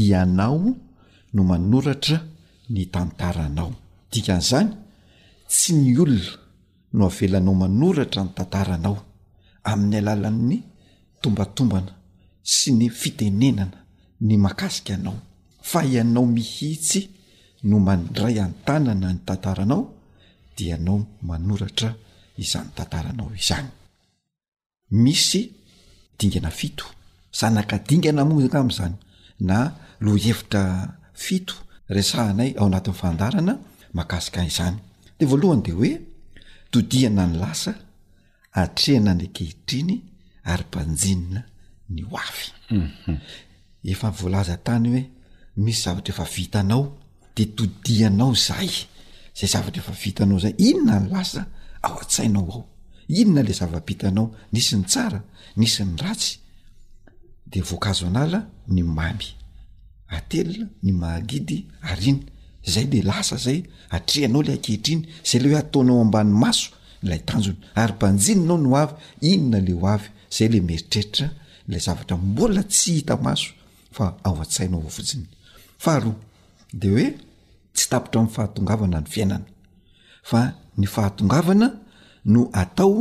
[0.00, 0.76] ianao
[1.34, 2.18] no manoratra
[2.74, 3.70] ny tantaranao
[4.10, 4.70] dikan'zany
[5.50, 6.32] tsy ny olona
[6.96, 8.96] no havelanao manoratra ny tantaranao
[9.70, 10.56] amin'ny alalan'ny
[11.22, 11.92] tombatombana
[12.54, 13.76] sy ny fitenenana
[14.26, 15.18] ny makasikaanao
[15.70, 17.00] fa ianao mihitsy
[17.68, 19.82] no mandray antanana ny tantaranao
[20.56, 20.98] di ianao
[21.28, 21.90] manoratra
[22.44, 23.68] izan'ny tantaranao izany
[25.04, 25.42] misy
[26.18, 26.86] dingana fito
[27.38, 28.96] zanakadingana mo ta am'izany
[29.48, 29.56] na
[30.04, 30.64] lo hevitra
[31.24, 31.56] fito
[31.96, 33.52] resahanay ao anatin'n fandarana
[33.98, 34.76] makasika izany
[35.18, 35.92] de voalohany de hoe
[36.72, 37.72] todihana ny lasa
[38.62, 39.94] atrehana ny akehitriny
[40.52, 41.40] ary mpanjinina
[41.94, 42.46] ny oafy
[42.82, 43.16] mhm.
[43.92, 45.04] efa volaza tany hoe
[45.64, 46.84] misy zavatra efa vitaanao
[47.36, 48.68] de todianao zay
[49.34, 51.44] zay zavatra efa vitanao zay inona lasa
[51.82, 52.64] ao a-tsainao ao
[53.08, 55.20] inona le zavapitanao nisy ny tsaa
[55.58, 56.38] nisy ny t
[57.50, 58.10] devn
[58.74, 59.14] ny may
[60.16, 60.22] ae
[60.84, 61.50] ny mahaid
[61.90, 62.14] ainy
[62.72, 63.60] zay de lasa zay
[63.96, 66.66] atrehanao le akehitriny zay le oe ataonao ambany maso
[67.08, 68.88] lay tanjony arypanjininao ny ay
[69.34, 70.02] inona le oay
[70.36, 71.26] zayle meritreritra
[71.70, 73.50] la zavtra mbola tsy hit maso
[73.96, 75.26] fa ao a-tsainao ao fotsiny
[75.78, 76.14] faharoa
[76.72, 77.06] de hoe
[77.72, 78.20] tsy tapotra
[78.66, 79.48] am'ny fahatongavana no fiainana
[80.30, 80.40] fa
[80.78, 81.68] ny fahatongavana
[82.32, 82.96] no atao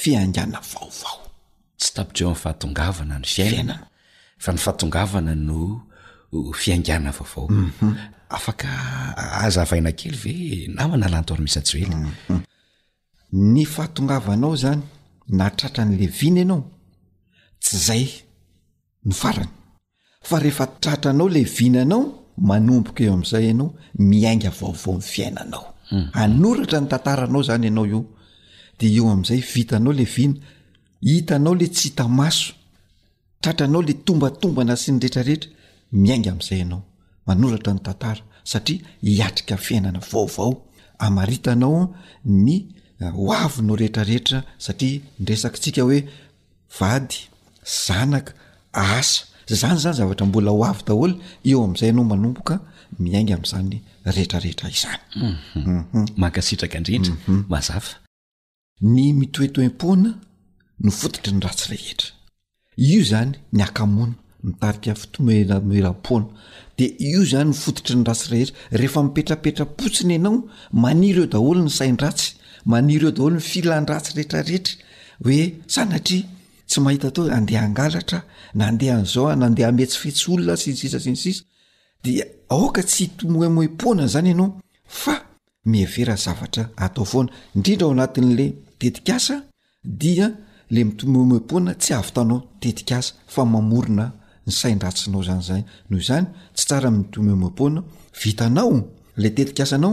[0.00, 5.60] fiangana vaovaotsy tapotr eo am'n fahatongavna nfiainfa ny fahatongavana no
[6.60, 9.42] fnana vaovaoafa mhm.
[9.44, 10.34] aza aina kely ve
[10.74, 12.40] namana lantormisy j ely mhm.
[13.54, 14.82] ny fahatongavanao zany
[15.38, 16.62] natratran'le vina anao
[17.60, 18.04] tsy zay
[19.06, 23.68] no faanyfa rehefatratranao le vinanao manomboka eo amn'izay ianao
[24.08, 26.08] miainga vaovao ny fiainanao hmm.
[26.22, 28.00] anoratra ny tantaranao zany ianao io
[28.78, 30.34] de eo amn'izay vitanao le vina
[31.08, 32.50] hitanao le tsy hitamaso
[33.42, 35.50] tratra anao la tombatombana sy ny rehetrarehetra
[36.02, 36.82] miainga am'izay ianao
[37.26, 40.54] manoratra ny tantara satria hiatrika fiainana vaovao
[41.06, 41.80] amaritanao
[42.44, 42.56] ny
[43.02, 45.98] eh, hoavinao rehetrarehetra satria nresakytsika hoe
[46.78, 47.16] vady
[47.86, 48.32] zanaka
[48.84, 52.54] asa zany zany zavatra mbola hoavy daholo eo am'izay ianao manomboka
[52.98, 55.82] miainga amn'izany rehetrarehetra izanyu mhm.
[55.92, 56.04] mhm.
[56.16, 57.36] mankasitraka ndri mhm.
[57.48, 57.82] mazaa
[58.92, 60.10] ny mitoeto empoana
[60.82, 62.10] ny fototry ny ratsi rehetra
[62.76, 66.26] io zany ny akamona mitarika fotomeramerampona
[66.78, 70.36] de io zany ny fototry ny ratsi rehetra rehefa mipetrapetrapotsiny ianao
[70.72, 72.26] maniry eo daholo ny saindratsy
[72.64, 74.74] maniry eo daolo ny filandratsyrehetrarehetra
[75.24, 76.24] hoe san atria
[76.68, 78.20] tsy mahita taoe andeha angalatra
[78.54, 81.42] nandeha n'izao a nandeha metsy fetsy olona sinsisa sinsisa
[82.02, 82.12] di
[82.48, 84.50] aoka tsy tomemoem-poana zany ianao
[84.86, 85.14] fa
[85.64, 88.46] mievera zavatra atao foana indrindra ao anatin'la
[88.80, 89.34] tetikasa
[89.84, 90.26] dia
[90.74, 94.06] le mitommoem-poana tsy avy tanao tetikasa fa mamorona
[94.46, 96.26] ny saindratsinao zany zay noho zany
[96.56, 97.80] tsy tsara mitomemom-poana
[98.20, 98.72] vitanao
[99.22, 99.92] la tetikasa nao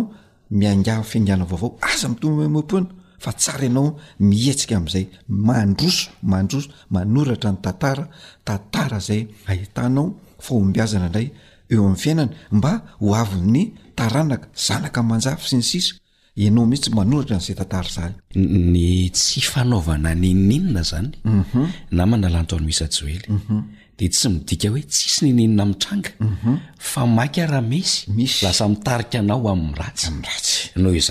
[0.59, 2.87] mianga fiingana vaovao aza mitomomoemoana
[3.23, 3.87] fa tsara ianao
[4.29, 5.05] mihiatsika amn'zay
[5.49, 6.01] mandroso
[6.31, 8.05] mandroso manoratra ny tantara
[8.47, 10.05] tantara zay ahitanao
[10.45, 11.27] faombiazana inray
[11.73, 12.71] eo amn'ny fiainany mba
[13.05, 13.63] hoavi'ny
[13.99, 15.93] taranaka zanaka manjafy sy ny siso
[16.43, 18.13] ianao mihitsy manoratra n'zay tantar zany
[18.73, 21.65] ny tsy fanaovana ny ninna zany mhm.
[21.97, 23.57] na manalantony misy ely mhm.
[23.99, 31.09] de tsy midika hoe tsisy nininna miangafa aaha is lasa mitaia anao amn'atsoho z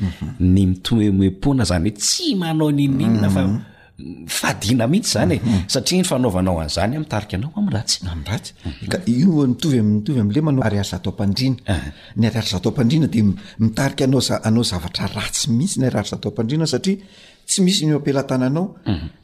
[0.00, 0.28] Mhm.
[0.40, 4.80] ny mitomepona zany hoe tsy manao nnnafan mhm.
[4.92, 7.52] mihitsy zansaany fanoanao nzany mtarika nao
[8.88, 13.20] atimoovyamlemaary arzatmpadrinanyaa zatompadrina de
[13.62, 14.04] mitarika
[14.44, 18.64] anao zavatra ratsy mihitsy ny a a zatmadrina saa tsy misy naplatnanao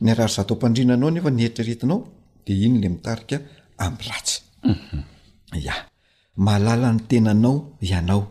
[0.04, 0.34] ny aar mhm.
[0.36, 1.98] zatmpadrina anaonefa nieritrretinao
[2.44, 2.74] d il
[6.44, 7.56] mitalalany tenaanao
[7.88, 8.22] ianao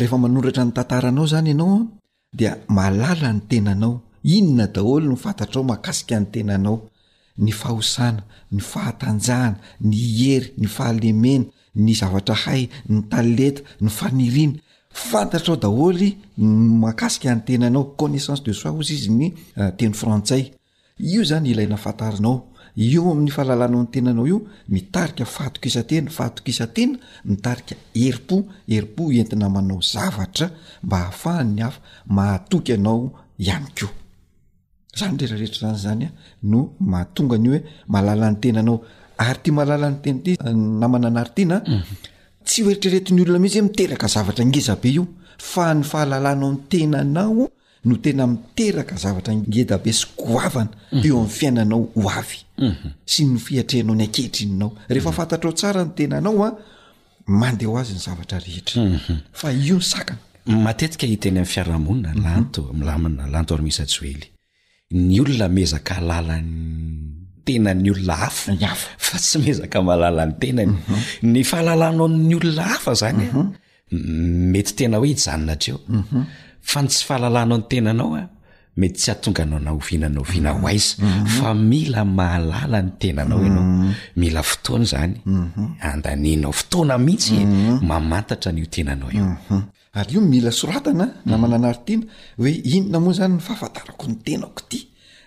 [0.00, 1.78] rehefa manondratra ny tantaranao zany ianaoa
[2.38, 3.94] dia malala ny tenanao
[4.34, 6.76] inona daholy ny fantatra ao mahakasika ny tenanao
[7.44, 8.22] ny fahosana
[8.54, 11.44] ny fahatanjahana ny hery ny fahalemena
[11.84, 14.56] ny zavatra hay ny taleta ny faniriana
[15.10, 16.48] fantatra ao daholy ny
[16.84, 19.26] makasika ny tenanao connaissance de sois ozy izy ny
[19.56, 20.42] euh, teny frantsay
[21.10, 22.36] io zany ilaina fantaranao
[22.76, 30.50] eo amin'ny fahalalanao n tenanao io mitarika faatokisatena fahatokisatena mitarika erpo herpo entinamanao zavatra
[30.82, 33.12] mba ahafahany hafa mahatokyanao
[33.46, 33.88] anykeo
[34.96, 40.36] zany reearetrzany zanynomahana oenaay t aha'ny tenay
[40.80, 42.64] namananaytanatsy mhm.
[42.64, 45.06] hoeritraretiny olona mihitsy h miteraka zavatra ngezabe io
[45.38, 47.48] fa ny fahalalanao n tenaanao
[47.84, 51.12] no tena miteraka zavatra gedabe kna mhm.
[51.12, 51.90] oyfainanao
[52.58, 52.94] Mhm.
[53.06, 55.56] sy ny fiatrehnao ny akehitrinnao rehefafantatrao mhm.
[55.58, 56.50] tsara ny tenanaoa
[57.26, 59.66] mandeho azy ny zavatrarehetrafa mhm.
[59.66, 59.76] io
[60.66, 64.24] matetika hiteny ami'n fiarahamoninaalatoarmisajely
[64.94, 66.48] ny olona mezka lala'n
[67.44, 68.76] tenn'nyolona hafa
[69.06, 70.70] fa tsy ezka mahalalan'ny ten
[71.22, 73.24] ny fahalalanao ny olona hafa zany
[74.52, 75.78] mety tena hoe inonatreo
[76.70, 78.16] fa n tsy fahalalanao ny tenanao
[78.76, 80.72] mety tsy aanao ainanao haa
[81.80, 84.48] iaaaany tenanaonaomila mhm.
[84.50, 87.02] fotoana zanyaanaofotoana mhm.
[87.06, 88.58] mihitsyaantatra mhm.
[88.58, 89.10] niotenanao
[89.96, 92.04] oary io mila soratana na manana ary tina
[92.38, 94.78] hoe intona moa zany ny fahafatarako ny tenako ity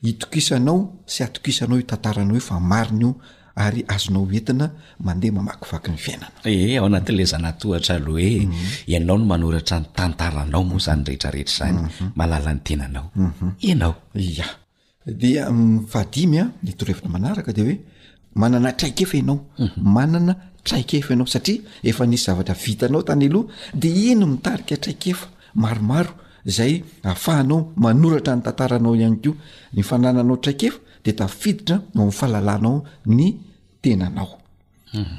[0.03, 3.11] itokisanao sy atokisanao i tantaranao i fa mariny io
[3.55, 4.67] ary azonao entina
[5.05, 8.47] mandeha mamakyvaky ny fiainana e ao anat'la zanatohtra aloe eh.
[8.47, 8.57] mhm.
[8.95, 13.25] inaono manora ntantaranao moa zany reetrarehetrazanaalantenanao mhm.
[13.41, 13.71] mhm.
[13.71, 13.93] anao
[14.41, 14.43] a
[15.19, 17.75] di mm, fadimy a ah, itorevitra manaraka de oe
[18.35, 19.37] manana traika efa anao
[19.95, 20.33] manana
[20.63, 23.47] traik efa anao satria efa nisy zavatra vitanao tany aloha
[23.81, 26.13] de ino mitarika atraika efa maromaro
[26.49, 29.35] zay ahafahanao manoratra ny tantaranao ihany keo
[29.73, 33.37] ny fanananao traikefa de tafiditra no am'ny fahalalanao ny
[33.81, 34.39] tenanao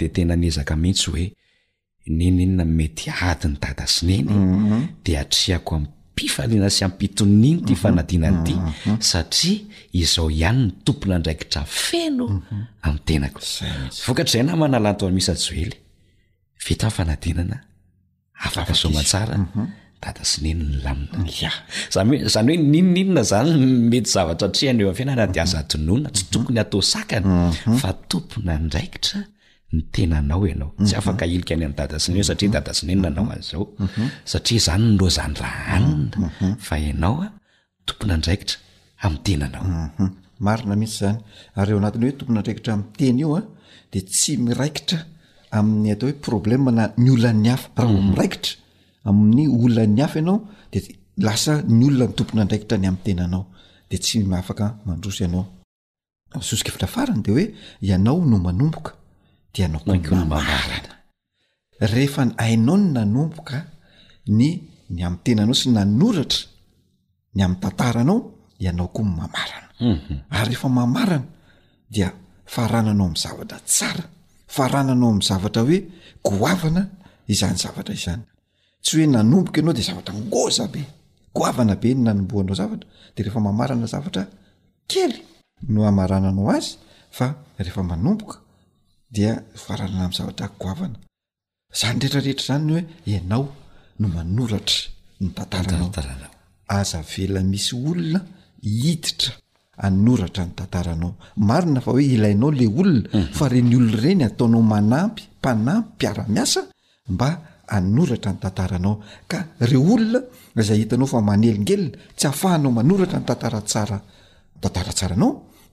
[0.00, 1.28] de tyaitsyyyyaahya dtehiy
[2.08, 4.82] ninoninona mety adiny dadasineny mhm.
[5.04, 5.88] de atriako mi'
[6.18, 7.80] mpifaliana sy ampitoniny ty mhm.
[7.82, 8.96] fanadinana ity mhm.
[9.10, 9.62] satria
[10.00, 12.26] izao ihany ny tompona ndraikitra feno
[12.86, 13.40] am' tenako
[14.06, 15.76] vokatr'zay na manalanton misa joely
[16.66, 17.56] vita nfanadinana
[18.46, 19.36] afaka somatsara
[20.02, 21.56] dadasneny ny laminaiah
[22.12, 23.50] y zany hoe ninoninona zany
[23.90, 27.26] mety zavatra trihaneo am fiainana di azainona tsy tokony atao sakany
[27.80, 29.20] fa tompona ndraikitra
[29.72, 31.66] nytenanao ianaotsy afk ilika ny mhm.
[31.72, 34.04] am'n dadasinesatiadadasinenanao 'zao mhm.
[34.30, 36.52] satia zany nlzanyra anna mhm.
[36.66, 37.26] fa ianaoa
[37.86, 38.56] tompona ndraikitra
[39.04, 39.64] am' tenanao
[40.46, 41.18] marina mihitsy zany
[41.60, 43.44] ary eo anatiny hoe tompona andraikitra ami' teny ioan
[43.92, 44.98] de tsy miraikitra
[45.58, 48.52] amin'ny atao hoe problem na ny olonany afa raha miraikitra
[49.08, 50.38] amin'ny olonan'ny afa ianao
[50.72, 50.78] de
[51.26, 53.44] lasa ny olona ny tompona andraikitra ny am'n tenanao
[53.90, 55.44] de tsy afaka mandrosa ianao
[56.48, 57.44] sosika fitrafarany de hoe
[57.88, 58.90] ianao no manomboka
[62.38, 63.64] ainao ny nanomboka
[64.38, 64.48] ny
[64.94, 66.42] ny amtenanao sy nanoratra
[67.36, 68.16] ny am'ny tantaranao
[68.64, 70.14] ianao koa ny mamarana mhm.
[70.30, 71.18] ary rehefamamaana
[71.94, 72.08] dia
[72.54, 74.04] farananao am'nzavatra tsara
[74.54, 75.78] farananao ami'ny zavatra hoe
[76.26, 76.82] goavana
[77.32, 78.22] izany zavatra izany
[78.84, 80.80] tsy hoe nanomboka anao de zavatra ngoza be
[81.36, 82.86] goavana be ny nanomboanao zavatra
[83.16, 84.22] dea rehefa mamarana zavatra
[84.90, 85.16] kely
[85.72, 86.72] no amarananao azy
[87.16, 87.26] fa
[87.60, 88.36] rehefa manomboka
[89.10, 90.96] dia fararana ami zavatra goavana
[91.80, 92.82] zany rehetrarehetra zany hoe
[93.12, 93.44] ianao
[93.98, 94.90] no manoratra
[95.20, 96.30] ny tantaranao
[96.68, 98.20] aza vela misy olona
[98.62, 99.32] hiditra
[99.84, 101.10] anoratra ny tantaranao
[101.48, 103.32] marina fa hoe ilainao le olona mhm.
[103.38, 106.60] fareny olo reny ataonao manampy mpanampy mpiaramiasa
[107.08, 107.28] mba
[107.66, 110.20] anoratra ny tantaranao ka re olona
[110.56, 115.30] zay hitanao fa manelingelina tsy afahanao manoratra ny tantaratsaratantaratsaranao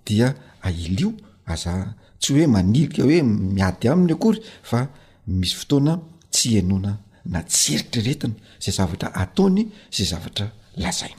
[0.07, 1.11] dia ailio
[1.45, 1.73] aza
[2.21, 3.21] tsy hoe manilika hoe
[3.55, 4.39] miady aminy akory
[4.69, 4.79] fa
[5.37, 5.93] misy fotoana
[6.33, 6.91] tsy hanona
[7.31, 9.61] na tseritraretina izay zavatra ataony
[9.93, 10.45] izay zavatra
[10.81, 11.17] lazaia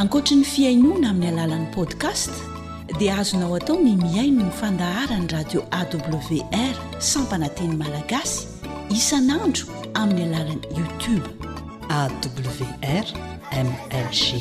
[0.02, 2.32] ankoatra ny fiainoana amin'ny alalan'ni podkast
[3.00, 6.76] dia azonao atao ny miaino no fandaharany radio awr
[7.12, 8.40] sammpananteny malagasy
[8.98, 9.64] isanandro
[10.02, 11.30] amin'ny alalany youtobe
[12.02, 14.34] awrmlg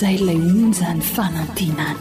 [0.00, 1.94] 在冷咱发了地南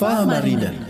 [0.00, 0.88] fahamarinana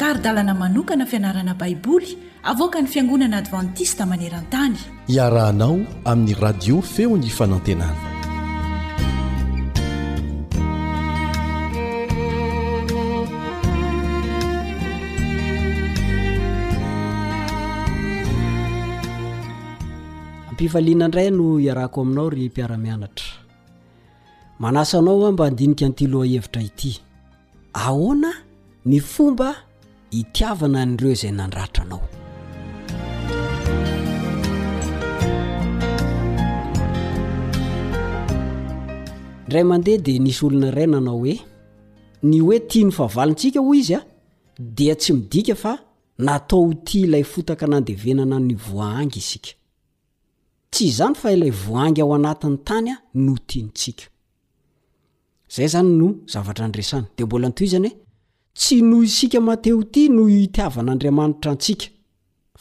[0.00, 2.10] taridalana manokana fianarana baiboly
[2.52, 4.74] avoaka ny fiangonana advantista maneran-tany
[5.16, 5.76] iarahanao
[6.10, 8.02] amin'ny radio feo ny fanantenana
[20.50, 23.45] ampifaliana ndray no hiarako aminao ry mpiaramianatra
[24.58, 27.00] manasanao a mba handinika ntylohahevitra ity
[27.72, 28.32] ahoana
[28.86, 29.56] ny fomba
[30.10, 32.02] hitiavana nireo izay nandratranao
[39.46, 41.36] ndray mandeha dea nisy olona iray nanao hoe
[42.22, 44.02] ny hoe tia ny favalintsika ho izy a
[44.58, 45.78] dia tsy midika fa
[46.18, 49.50] natao ty ilay fotaka nandevenana ny voahangy isika
[50.70, 54.04] tsy izany fa ilay voahangy ao anatin'ny tany a no tianotsika
[55.48, 57.98] zay zany no zavatra nydresany dia mbola ntoizany hoe
[58.54, 61.86] tsy noho isika mateho ity noho itiavan'andriamanitra antsika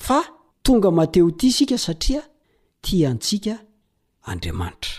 [0.05, 0.19] fa
[0.65, 2.21] tonga mateho ity isika satria
[2.81, 3.53] ti antsika
[4.31, 4.93] andriamanitra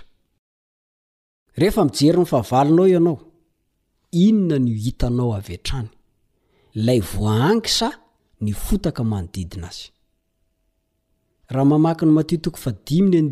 [1.59, 3.19] rehefa mijery ny favalonao ianao
[4.23, 5.89] inona no hitanao avy an-trany
[6.79, 7.89] ilay voahangisa
[8.41, 9.89] ny fotaka manodidina azy
[11.53, 12.71] raha mamaki ny mattoo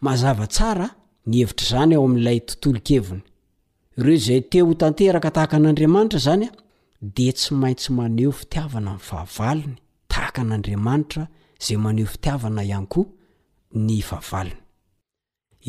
[0.00, 0.88] mazava tsara
[1.28, 3.22] ny hevitr' izany ao amin''ilay tontolo keviny
[3.98, 6.50] ireo zay te ho tanteraka tahaka an'andriamanitra zany a
[7.16, 9.74] dia tsy maintsy maneho fitiavana ny fahavaliny
[10.10, 11.24] tahaka an'andriamanitra
[11.60, 13.06] izay maneho fitiavana ihany koa
[13.86, 14.60] ny fahavaliny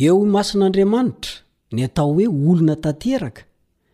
[0.05, 1.33] eo o masin'andriamanitra
[1.75, 3.41] ny atao hoe olona tanteraka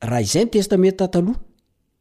[0.00, 1.40] raha izay ny testamenta tataloha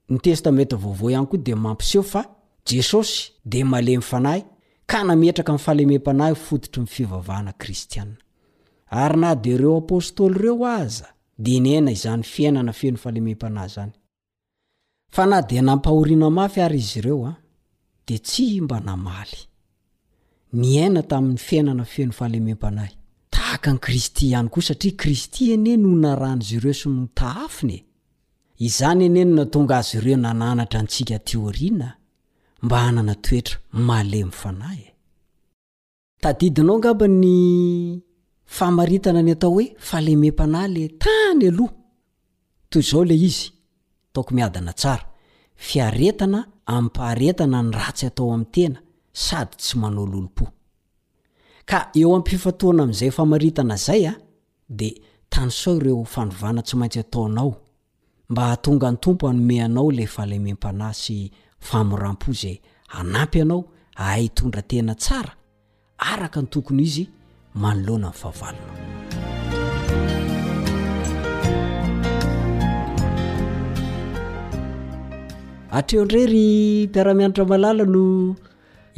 [0.10, 2.22] ny testamenta vaovao ihany koa de mampiseo fa
[2.70, 4.44] jesosy de malemy fanahy
[4.86, 8.18] ka nametraka ifalemem-panahy fototry nfivavahana kristianna
[8.90, 13.92] ary na de ireo apôstôly ireo aza de naina izany fiainana feno falemempanay zany
[15.18, 17.36] a na de nampahorina mafy ary izy ireo ah,
[28.66, 31.88] izany enenina tonga azy ireo nananatra antsika tiorina
[32.64, 33.58] mba anana toetra
[33.88, 34.88] male myfana e.
[36.40, 37.32] tidinao ngamba ny
[38.56, 39.66] famaitana ny atao hoe
[39.98, 41.70] aheme-nale tany aoh
[42.72, 43.46] toy zao la izy
[44.14, 44.70] toodnanmhn
[47.46, 51.64] n aty ataoena sady
[51.96, 52.02] y
[53.30, 54.08] eo zay
[56.46, 57.54] aydoei
[58.30, 62.56] mba hatonga ny tompo hanome anao le fa lemem-pana sy famoram-po zay
[63.00, 63.62] anampy anao
[63.96, 65.34] aitondra tena tsara
[65.98, 67.04] araka ny tokony izy
[67.62, 68.74] manoloana nfahavalona
[75.78, 76.44] atreo ndray ry
[76.90, 78.06] mpiara-mianatra malala no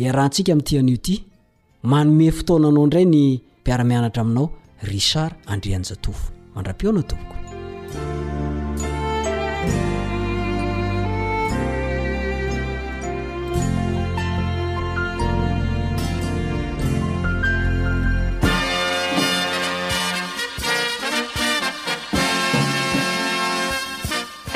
[0.01, 1.15] iarahantsika amin'ntyanio ity
[1.89, 3.19] manome fotoananao indray ny
[3.61, 4.47] mpiaramianatra aminao
[4.91, 6.25] rishard andreanjatofo
[6.55, 7.40] mandra-peoana topoko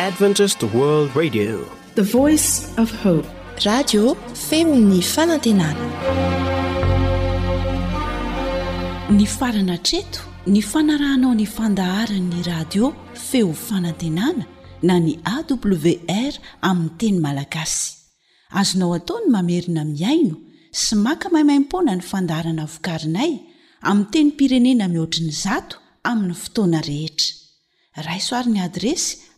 [0.05, 0.47] emny
[9.25, 14.45] farana treto ny fanarahnao ny fandaharanyny radio feo fanantenana
[14.83, 17.93] na ny awr aminny teny malagasy
[18.49, 20.35] azonao ataony mamerina miaino
[20.71, 23.31] sy maka maimaimpona ny fandaharana vokarinay
[23.81, 25.77] amiy teny pirenena mihoatriny zato
[26.09, 27.33] amin'ny fotoana rehetra
[28.07, 29.17] raisoarin'ny adresy